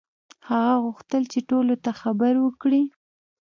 هغه 0.49 0.75
غوښتل 0.85 1.23
چې 1.31 1.39
ټولو 1.49 1.73
ته 1.83 1.91
خبر 2.01 2.33
وکړي. 2.45 2.83